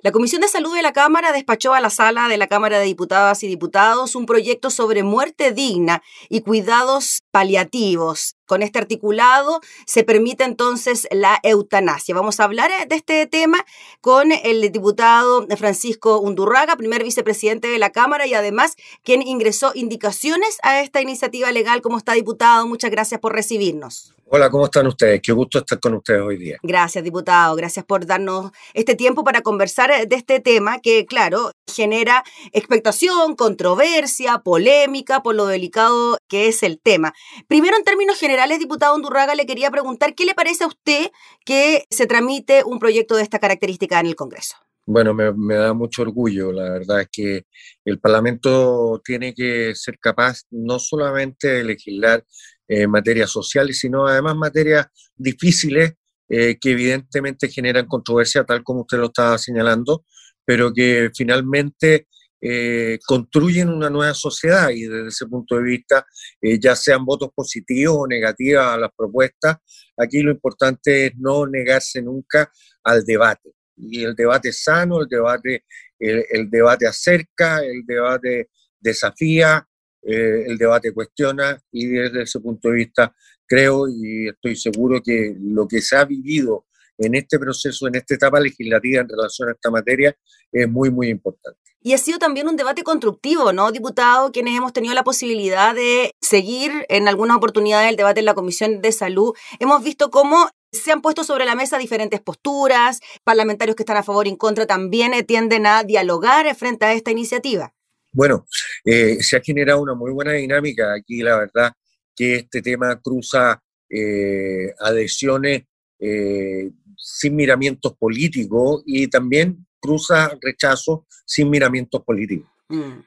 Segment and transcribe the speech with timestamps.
[0.00, 2.84] La Comisión de Salud de la Cámara despachó a la sala de la Cámara de
[2.84, 8.37] Diputadas y Diputados un proyecto sobre muerte digna y cuidados paliativos.
[8.48, 12.14] Con este articulado se permite entonces la eutanasia.
[12.14, 13.58] Vamos a hablar de este tema
[14.00, 20.56] con el diputado Francisco Undurraga, primer vicepresidente de la Cámara y además quien ingresó indicaciones
[20.62, 21.82] a esta iniciativa legal.
[21.82, 22.66] ¿Cómo está, diputado?
[22.66, 24.14] Muchas gracias por recibirnos.
[24.30, 25.22] Hola, ¿cómo están ustedes?
[25.22, 26.58] Qué gusto estar con ustedes hoy día.
[26.62, 27.56] Gracias, diputado.
[27.56, 32.22] Gracias por darnos este tiempo para conversar de este tema que, claro, genera
[32.52, 37.14] expectación, controversia, polémica por lo delicado que es el tema.
[37.48, 41.10] Primero, en términos generales, diputado Undurraga, le quería preguntar, ¿qué le parece a usted
[41.44, 44.56] que se tramite un proyecto de esta característica en el Congreso?
[44.90, 46.50] Bueno, me, da mucho orgullo.
[46.50, 47.42] La verdad es que
[47.84, 52.24] el Parlamento tiene que ser capaz no solamente de legislar
[52.66, 55.92] eh, materias sociales, sino además materias difíciles
[56.30, 60.04] eh, que evidentemente generan controversia, tal como usted lo estaba señalando,
[60.46, 62.06] pero que finalmente
[62.40, 66.06] eh, construyen una nueva sociedad y desde ese punto de vista,
[66.40, 69.56] eh, ya sean votos positivos o negativos a las propuestas,
[69.96, 72.50] aquí lo importante es no negarse nunca
[72.84, 73.52] al debate.
[73.76, 75.64] Y el debate sano, el debate,
[75.98, 79.66] el, debate acerca, el debate desafía,
[80.02, 83.14] eh, el debate cuestiona y desde ese punto de vista
[83.46, 86.66] creo y estoy seguro que lo que se ha vivido
[86.98, 90.14] en este proceso, en esta etapa legislativa en relación a esta materia,
[90.52, 91.58] es muy, muy importante.
[91.80, 94.32] Y ha sido también un debate constructivo, ¿no, diputado?
[94.32, 98.82] Quienes hemos tenido la posibilidad de seguir en algunas oportunidades el debate en la Comisión
[98.82, 103.84] de Salud, hemos visto cómo se han puesto sobre la mesa diferentes posturas, parlamentarios que
[103.84, 107.72] están a favor y en contra también tienden a dialogar frente a esta iniciativa.
[108.12, 108.46] Bueno,
[108.84, 111.72] eh, se ha generado una muy buena dinámica aquí, la verdad
[112.18, 115.62] que este tema cruza eh, adhesiones
[115.98, 122.50] eh, sin miramientos políticos y también cruza rechazo sin miramientos políticos.
[122.70, 123.00] Mm.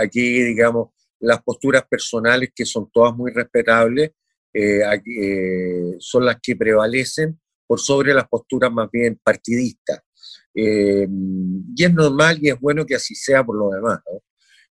[0.00, 0.88] aquí, digamos,
[1.20, 4.12] las posturas personales, que son todas muy respetables,
[5.98, 10.00] son las que prevalecen por sobre las posturas más bien partidistas.
[10.54, 14.00] y es normal y es bueno que así sea por lo demás.
[14.10, 14.22] ¿no?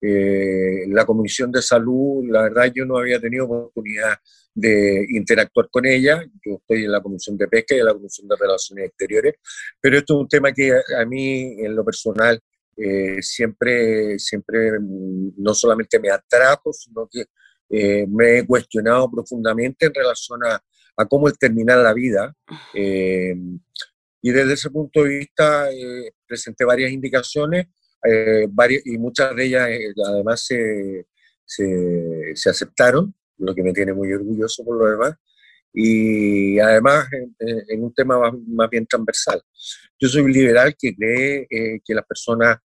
[0.01, 4.17] Eh, la Comisión de Salud, la verdad yo no había tenido oportunidad
[4.53, 8.27] de interactuar con ella, yo estoy en la Comisión de Pesca y en la Comisión
[8.27, 9.35] de Relaciones Exteriores,
[9.79, 12.39] pero esto es un tema que a, mí en lo personal
[12.77, 17.25] eh, siempre, siempre no solamente me atrajo, sino que
[17.69, 20.61] eh, me he cuestionado profundamente en relación a,
[20.97, 22.35] a cómo es terminar la vida.
[22.73, 25.69] y desde ese punto de vista
[26.27, 27.67] presenté varias indicaciones
[28.07, 28.47] eh,
[28.85, 31.07] y muchas de ellas eh, además se,
[31.45, 35.15] se, aceptaron, lo que me tiene muy orgulloso por lo demás,
[35.73, 37.07] y además
[37.39, 39.41] en, un tema más, bien transversal.
[39.99, 42.57] Yo soy liberal que cree eh, que las personas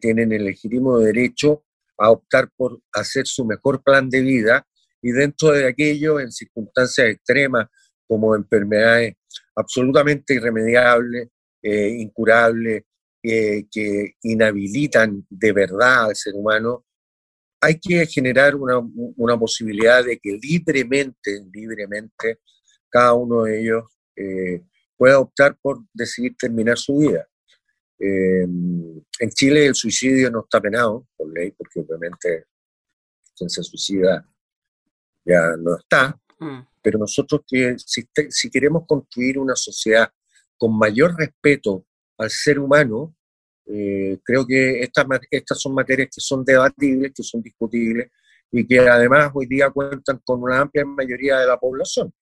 [0.00, 1.64] tienen el legítimo derecho
[1.98, 4.66] a optar por hacer su mejor plan de vida
[5.02, 7.66] y dentro de aquello, en circunstancias extremas
[8.08, 9.16] como enfermedades
[9.54, 11.28] absolutamente irremediables,
[11.62, 12.84] incurables,
[13.70, 16.84] que inhabilitan de verdad al ser humano,
[17.60, 18.78] hay que generar una,
[19.16, 22.40] una posibilidad de que libremente, libremente,
[22.88, 24.62] cada uno de ellos eh,
[24.96, 27.26] pueda optar por decidir terminar su vida.
[27.98, 32.44] Eh, en Chile el suicidio no está penado por ley, porque obviamente
[33.36, 34.26] quien se suicida
[35.24, 36.60] ya no está, mm.
[36.82, 40.10] pero nosotros que si, si, queremos construir una sociedad
[40.56, 41.84] con mayor respeto
[42.16, 43.15] al ser humano,
[43.66, 48.10] eh, creo que estas, estas son materias que son debatibles, que son discutibles
[48.52, 52.12] y que además hoy día cuentan con una amplia mayoría de la población.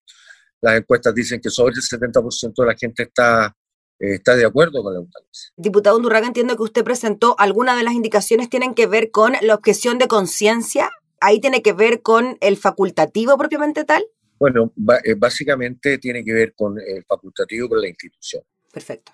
[0.61, 3.55] Las encuestas dicen que sobre el 70% de la gente está,
[3.99, 5.51] eh, está de acuerdo con la eutanasia.
[5.55, 9.53] Diputado Undurraga, entiendo que usted presentó algunas de las indicaciones tienen que ver con la
[9.53, 10.89] objeción de conciencia.
[11.21, 14.03] ¿Ahí tiene que ver con el facultativo propiamente tal?
[14.39, 14.73] Bueno,
[15.03, 18.43] eh, básicamente tiene que ver con el facultativo con la institución.
[18.73, 19.13] Perfecto.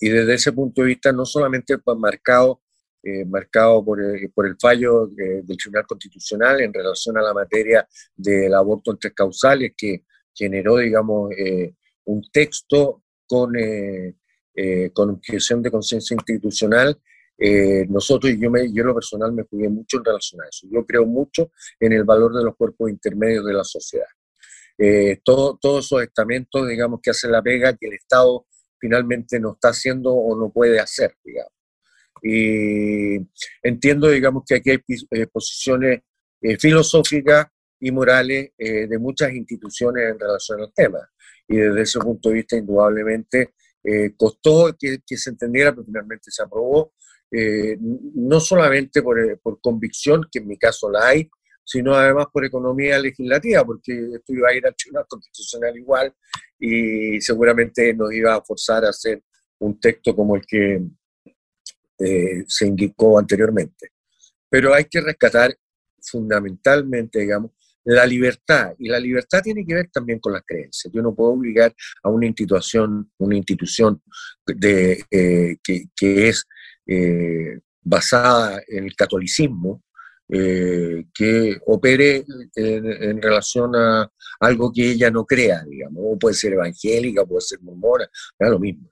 [0.00, 2.60] Y desde ese punto de vista, no solamente marcado,
[3.06, 7.86] eh, marcado por el, por el fallo del Tribunal Constitucional en relación a la materia
[8.16, 10.04] del aborto entre causales, que
[10.34, 11.74] generó, digamos, eh,
[12.06, 14.14] un texto con, eh,
[14.94, 16.98] con objeción de conciencia institucional,
[17.88, 20.66] nosotros, y yo, me, yo en lo personal me jugué mucho en relación a eso.
[20.70, 21.50] Yo creo mucho
[21.80, 24.06] en el valor de los cuerpos intermedios de la sociedad.
[25.24, 28.46] todo, todos esos estamentos, digamos, que hacen la pega que el Estado
[28.84, 31.52] finalmente no está haciendo o no puede hacer, digamos.
[32.22, 33.16] Y
[33.62, 34.78] entiendo, digamos, que aquí hay
[35.10, 36.02] eh, posiciones
[36.42, 37.46] eh, filosóficas
[37.80, 40.98] y morales eh, de muchas instituciones en relación al tema.
[41.48, 46.42] Y desde ese punto de vista, indudablemente, eh, costó que, se entendiera, pero finalmente se
[46.42, 46.92] aprobó,
[47.30, 51.30] eh, no solamente por, por, convicción, que en mi caso la hay,
[51.64, 56.14] sino además por economía legislativa, porque esto iba a ir al Tribunal Constitucional igual
[56.58, 59.22] y seguramente nos iba a forzar a hacer
[59.58, 60.82] un texto como el que
[62.46, 63.92] se indicó anteriormente.
[64.48, 65.56] Pero hay que rescatar
[66.02, 67.52] fundamentalmente, digamos,
[67.84, 68.74] la libertad.
[68.78, 70.92] Y la libertad tiene que ver también con las creencias.
[70.92, 74.02] Yo no puedo obligar a una institución, una institución
[74.46, 76.46] de, eh, que, es
[76.86, 79.82] eh, basada en el catolicismo,
[80.28, 82.24] eh, que opere
[82.54, 84.10] en, relación a
[84.40, 88.58] algo que ella no crea, digamos, o puede ser evangélica, puede ser mormona, es lo
[88.58, 88.88] mismo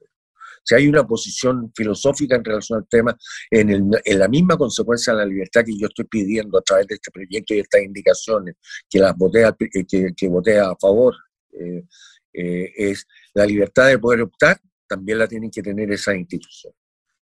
[0.64, 3.16] si hay una posición filosófica en relación al tema,
[3.50, 7.10] en, la misma consecuencia de la libertad que yo estoy pidiendo a través de este
[7.10, 8.54] proyecto y estas indicaciones,
[8.88, 11.16] que las voté a, eh, que, voté a favor,
[11.52, 11.84] eh,
[12.32, 16.72] es la libertad de poder optar, también la tienen que tener esa institución.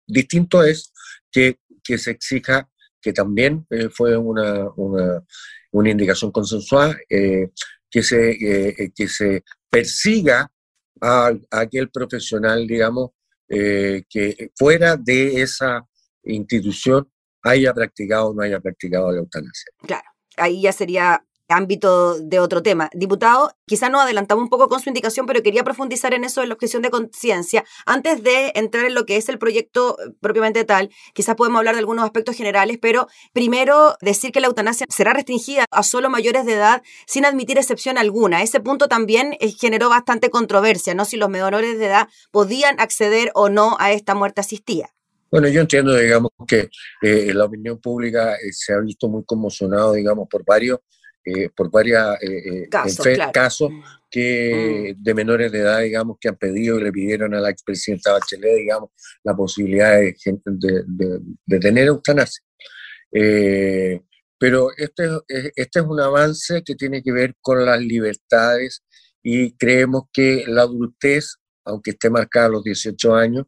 [0.05, 0.91] Distinto es
[1.31, 1.57] que,
[1.97, 2.69] se exija,
[3.03, 10.49] que también fue una, una, indicación consensuada, que, se, que se persiga
[11.01, 13.11] a, a, aquel profesional, digamos,
[13.55, 15.85] eh, que fuera de esa
[16.23, 17.07] institución
[17.43, 19.71] haya practicado o no haya practicado la eutanasia.
[19.85, 21.23] Claro, ahí ya sería
[21.53, 22.89] ámbito de otro tema.
[22.93, 26.47] Diputado, quizá nos adelantamos un poco con su indicación, pero quería profundizar en eso de
[26.47, 27.63] la objeción de conciencia.
[27.85, 31.75] Antes de entrar en lo que es el proyecto eh, propiamente tal, quizás podemos hablar
[31.75, 36.45] de algunos aspectos generales, pero primero decir que la eutanasia será restringida a solo mayores
[36.45, 38.41] de edad sin admitir excepción alguna.
[38.41, 41.05] Ese punto también eh, generó bastante controversia, ¿no?
[41.05, 44.93] Si los menores de edad podían acceder o no a esta muerte asistida.
[45.33, 46.69] Bueno, yo entiendo, digamos, que
[47.01, 50.79] eh, la opinión pública se ha visto muy conmocionado, digamos, por varios
[51.25, 52.69] eh, por varios eh, eh,
[53.31, 53.83] casos, mm.
[54.11, 55.03] que, mm.
[55.03, 58.57] de menores de edad, digamos, que han pedido y le pidieron a la expresidenta Bachelet,
[58.57, 58.89] digamos,
[59.23, 60.15] la posibilidad de,
[60.45, 62.43] de, de tener eutanasia.
[64.37, 65.07] pero este,
[65.55, 68.83] este es un avance que tiene que ver con las libertades
[69.21, 73.45] y creemos que la adultez, aunque esté marcada a los 18 años,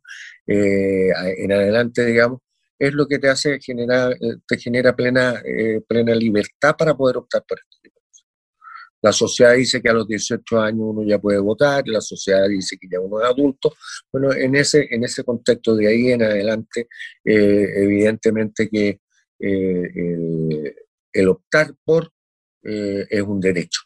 [0.47, 2.39] en adelante, digamos,
[2.77, 7.17] es lo que te hace generar, eh, te genera plena, eh, plena libertad para poder
[7.17, 7.75] optar por esto.
[9.01, 12.75] La sociedad dice que a los 18 años uno ya puede votar, la sociedad dice
[12.75, 13.75] que ya uno es adulto.
[14.11, 16.87] Bueno, en ese, en ese contexto de ahí en adelante,
[17.23, 18.99] eh, evidentemente que
[19.37, 22.11] el, optar por
[22.63, 23.81] es un derecho,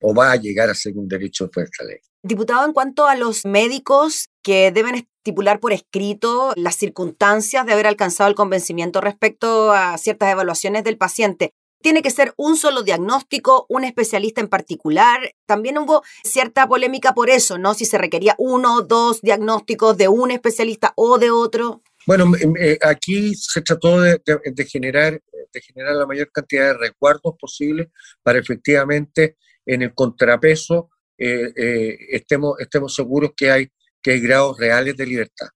[0.00, 1.98] o va a llegar a ser un derecho por esta ley.
[2.22, 7.86] Diputado, en cuanto a los médicos que deben estipular por escrito las circunstancias de haber
[7.86, 13.66] alcanzado el convencimiento respecto a ciertas evaluaciones del paciente, tiene que ser un solo diagnóstico,
[13.68, 15.32] un especialista en particular.
[15.46, 17.74] También hubo cierta polémica por eso, ¿no?
[17.74, 21.82] Si se requería uno o dos diagnósticos de un especialista o de otro.
[22.04, 24.20] Bueno, eh, aquí se trató de,
[24.68, 25.20] generar,
[25.52, 27.90] de generar la mayor cantidad de recuerdos posible
[28.24, 29.36] para efectivamente
[29.66, 33.68] en el contrapeso eh, eh, estemos, estemos seguros que hay,
[34.02, 35.48] que hay grados reales de libertad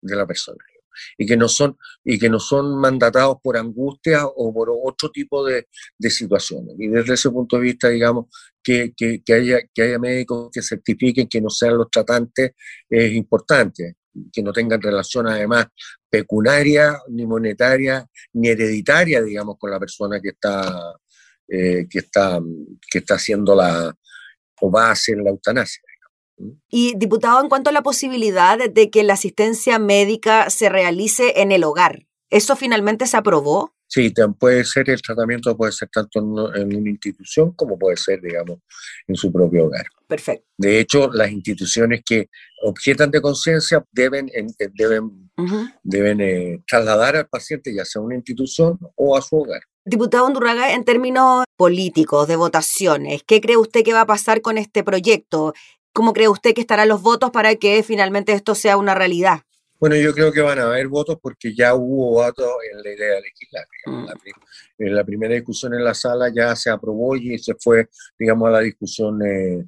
[0.00, 0.58] de la persona
[1.16, 5.44] y que no son, y que no son mandatados por angustia o por otro tipo
[5.44, 6.74] de, de situaciones.
[6.78, 8.26] Y desde ese punto de vista, digamos,
[8.62, 12.52] que, que, haya, que haya médicos que certifiquen que no sean los tratantes
[12.88, 13.96] es importante,
[14.32, 15.66] que no tengan relación además
[16.10, 20.96] pecuniaria, ni monetaria, ni hereditaria, digamos, con la persona que está,
[21.48, 22.40] eh, que está,
[22.90, 23.94] que está haciendo la,
[24.60, 25.82] o va a hacer la eutanasia.
[26.68, 31.52] Y diputado, en cuanto a la posibilidad de que la asistencia médica se realice en
[31.52, 33.74] el hogar, ¿eso finalmente se aprobó?
[33.90, 38.58] Sí, puede ser el tratamiento, puede ser tanto en una institución como puede ser, digamos,
[39.06, 39.86] en su propio hogar.
[40.06, 40.46] Perfecto.
[40.58, 42.28] De hecho, las instituciones que
[42.62, 44.30] objetan de conciencia deben,
[44.74, 45.30] deben,
[45.82, 49.62] deben eh, trasladar al paciente ya sea a una institución o a su hogar.
[49.86, 54.58] Diputado Undurraga, en términos políticos, de votaciones, ¿qué cree usted que va a pasar con
[54.58, 55.54] este proyecto?
[55.98, 59.40] ¿Cómo cree usted que estarán los votos para que finalmente esto sea una realidad?
[59.80, 63.20] Bueno, yo creo que van a haber votos porque ya hubo votos en la idea
[63.20, 64.14] legislativa.
[64.14, 64.84] Mm.
[64.84, 68.52] En la primera discusión en la sala ya se aprobó y se fue, digamos, a
[68.52, 69.64] la discusión eh,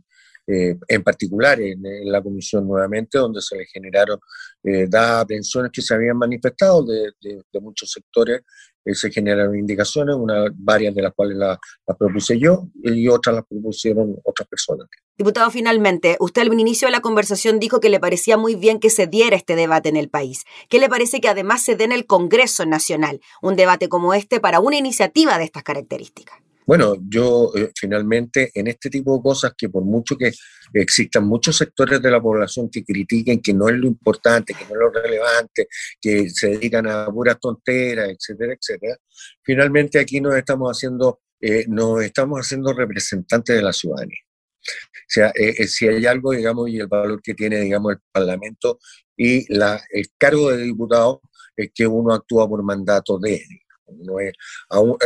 [0.50, 1.80] eh, en particular en,
[2.10, 4.18] la comisión nuevamente, donde se le generaron,
[4.64, 7.12] eh, dadas pensiones que se habían manifestado de,
[7.60, 8.40] muchos sectores,
[8.84, 11.58] eh, se generaron indicaciones, una, varias de las cuales las
[11.96, 14.88] propuse yo y otras las propusieron otras personas.
[15.16, 18.90] Diputado, finalmente, usted al inicio de la conversación dijo que le parecía muy bien que
[18.90, 20.44] se diera este debate en el país.
[20.68, 24.40] ¿Qué le parece que además se dé en el Congreso Nacional un debate como este
[24.40, 26.40] para una iniciativa de estas características?
[26.70, 30.30] Bueno, yo eh, finalmente en este tipo de cosas que por mucho que
[30.72, 34.74] existan muchos sectores de la población que critiquen que no es lo importante, que no
[34.74, 35.66] es lo relevante,
[36.00, 38.96] que se dedican a puras tonteras, etcétera, etcétera,
[39.42, 44.20] finalmente aquí nos estamos haciendo, eh, nos estamos haciendo representantes de la ciudadanía.
[44.22, 48.78] O sea, eh, si hay algo, digamos, y el valor que tiene, digamos, el Parlamento
[49.16, 51.20] y la, el cargo de diputado
[51.56, 53.42] es que uno actúa por mandato de
[53.90, 54.32] uno es,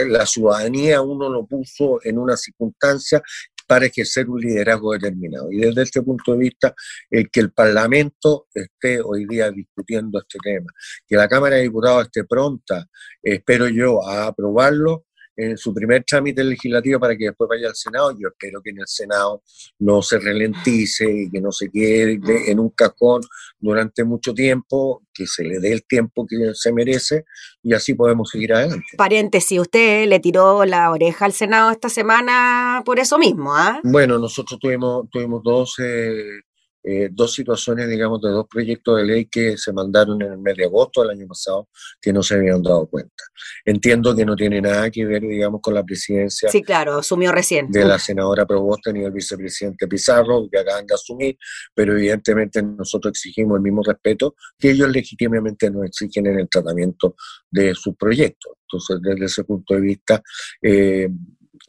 [0.08, 3.22] la ciudadanía uno lo puso en una circunstancia
[3.66, 5.50] para ejercer un liderazgo determinado.
[5.50, 6.74] Y desde este punto de vista,
[7.10, 10.70] el que el Parlamento esté hoy día discutiendo este tema,
[11.06, 12.86] que la Cámara de Diputados esté pronta,
[13.22, 18.12] espero yo, a aprobarlo, en su primer trámite legislativo para que después vaya al Senado.
[18.12, 19.42] Yo espero que en el Senado
[19.78, 23.22] no se ralentice y que no se quede en un cajón
[23.58, 27.24] durante mucho tiempo, que se le dé el tiempo que se merece
[27.62, 28.96] y así podemos seguir adelante.
[28.96, 33.80] Paréntesis, usted le tiró la oreja al Senado esta semana por eso mismo, ¿ah?
[33.82, 36.40] Bueno, nosotros tuvimos, tuvimos dos eh,
[36.86, 40.54] eh, dos situaciones, digamos, de dos proyectos de ley que se mandaron en el mes
[40.54, 41.68] de agosto del año pasado
[42.00, 43.24] que no se habían dado cuenta.
[43.64, 46.50] Entiendo que no tiene nada que ver, digamos, con la presidencia.
[46.50, 47.70] Sí, claro, asumió recién.
[47.70, 51.38] De la senadora Probosta ni el vicepresidente Pizarro, que acaban de asumir,
[51.74, 57.16] pero evidentemente nosotros exigimos el mismo respeto que ellos legítimamente nos exigen en el tratamiento
[57.50, 58.52] de sus proyectos.
[58.62, 60.22] Entonces, desde ese punto de vista,
[60.60, 61.08] eh,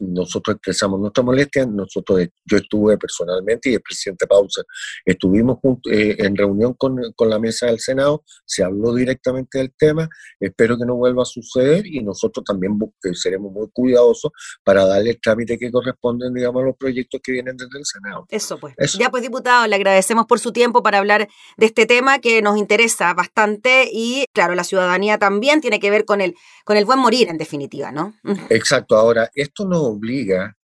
[0.00, 4.62] nosotros expresamos nuestra molestia, nosotros, yo estuve personalmente y el presidente Pausa
[5.04, 5.58] estuvimos
[5.90, 10.08] eh, en reunión con, con, la mesa del Senado, se habló directamente del tema,
[10.40, 12.78] espero que no vuelva a suceder y nosotros también
[13.14, 14.32] seremos muy cuidadosos
[14.64, 18.26] para darle el trámite que corresponde, digamos, a los proyectos que vienen desde el Senado.
[18.28, 18.74] Eso pues.
[18.98, 22.56] Ya pues, diputado, le agradecemos por su tiempo para hablar de este tema que nos
[22.56, 26.34] interesa bastante y, claro, la ciudadanía también tiene que ver con el,
[26.64, 28.14] con el buen morir, en definitiva, ¿no?
[28.50, 28.96] Exacto.
[28.96, 30.56] Ahora, esto no obliga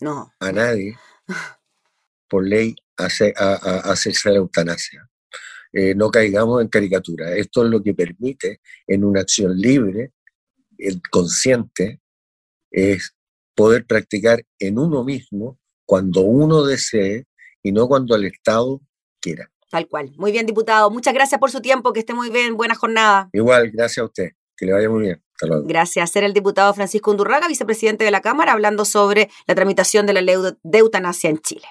[0.00, 0.32] no.
[0.40, 0.96] a nadie
[2.28, 3.06] por ley a,
[3.90, 5.08] hacerse la eutanasia.
[5.72, 7.36] Eh, no caigamos en caricatura.
[7.36, 10.12] Esto es lo que permite en una acción libre,
[10.78, 12.00] el consciente,
[12.70, 13.14] es
[13.54, 17.26] poder practicar en uno mismo cuando uno desee
[17.62, 18.80] y no cuando el Estado
[19.20, 19.50] quiera.
[19.70, 20.12] Tal cual.
[20.16, 20.90] Muy bien, diputado.
[20.90, 21.92] Muchas gracias por su tiempo.
[21.92, 22.56] Que esté muy bien.
[22.56, 23.28] Buena jornada.
[23.32, 24.30] Igual, gracias a usted.
[24.56, 25.22] Que le vaya muy bien.
[25.64, 26.10] Gracias.
[26.10, 30.22] Ser el diputado Francisco Undurraga, vicepresidente de la Cámara, hablando sobre la tramitación de la
[30.22, 31.66] ley de eutanasia en Chile.